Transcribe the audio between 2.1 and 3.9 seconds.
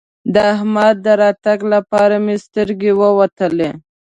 مې سترګې راووتلې.